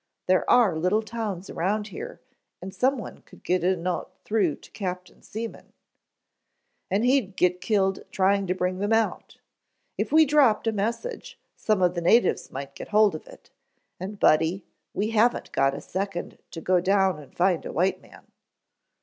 There 0.25 0.49
are 0.49 0.75
little 0.79 1.03
towns 1.03 1.47
around 1.51 1.89
here 1.89 2.21
and 2.59 2.73
someone 2.73 3.19
could 3.21 3.43
get 3.43 3.63
a 3.63 3.75
note 3.77 4.09
through 4.25 4.55
to 4.55 4.71
Captain 4.71 5.21
Seaman" 5.21 5.73
"And 6.89 7.05
he'd 7.05 7.35
get 7.35 7.61
killed 7.61 8.03
trying 8.09 8.47
to 8.47 8.55
bring 8.55 8.79
them 8.79 8.93
out! 8.93 9.37
If 9.99 10.11
we 10.11 10.25
dropped 10.25 10.65
a 10.65 10.71
message, 10.71 11.39
some 11.55 11.83
of 11.83 11.93
the 11.93 12.01
natives 12.01 12.49
might 12.49 12.73
get 12.73 12.87
hold 12.87 13.13
of 13.13 13.27
it, 13.27 13.51
and 13.99 14.19
Buddy, 14.19 14.65
we 14.95 15.11
haven't 15.11 15.51
got 15.51 15.75
a 15.75 15.81
second 15.81 16.39
to 16.49 16.61
go 16.61 16.79
down 16.79 17.19
and 17.19 17.37
find 17.37 17.63
a 17.63 17.71
white 17.71 18.01
man." 18.01 18.25